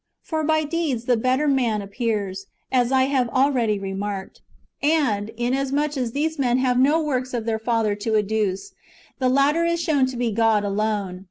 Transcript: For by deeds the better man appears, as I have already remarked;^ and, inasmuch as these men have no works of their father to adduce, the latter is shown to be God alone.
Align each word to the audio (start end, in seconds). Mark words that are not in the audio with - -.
For 0.23 0.43
by 0.43 0.63
deeds 0.63 1.05
the 1.05 1.15
better 1.15 1.47
man 1.47 1.79
appears, 1.83 2.47
as 2.71 2.91
I 2.91 3.03
have 3.03 3.29
already 3.29 3.77
remarked;^ 3.77 4.39
and, 4.81 5.29
inasmuch 5.37 5.95
as 5.95 6.11
these 6.13 6.39
men 6.39 6.57
have 6.57 6.79
no 6.79 6.99
works 6.99 7.35
of 7.35 7.45
their 7.45 7.59
father 7.59 7.93
to 7.93 8.13
adduce, 8.15 8.71
the 9.19 9.29
latter 9.29 9.63
is 9.63 9.79
shown 9.79 10.07
to 10.07 10.17
be 10.17 10.31
God 10.31 10.63
alone. 10.63 11.19